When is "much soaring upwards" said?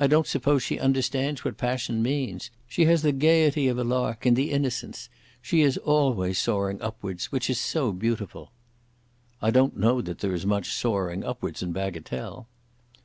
10.44-11.62